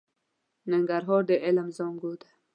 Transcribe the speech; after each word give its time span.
ننګرهار 0.71 1.21
د 1.29 1.31
علم 1.45 1.67
زانګو 1.77 2.11
ده. 2.21 2.29